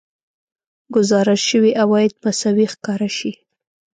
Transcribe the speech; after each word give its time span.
ګزارش 0.95 1.41
شوي 1.49 1.71
عواید 1.83 2.13
مساوي 2.23 2.65
ښکاره 2.73 3.09
شي 3.17 3.31